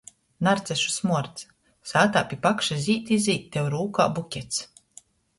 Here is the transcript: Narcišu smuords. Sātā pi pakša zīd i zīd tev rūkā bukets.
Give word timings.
Narcišu 0.45 0.87
smuords. 0.93 1.43
Sātā 1.89 2.23
pi 2.31 2.39
pakša 2.45 2.77
zīd 2.85 3.11
i 3.17 3.19
zīd 3.25 3.43
tev 3.57 3.69
rūkā 3.75 4.07
bukets. 4.17 4.63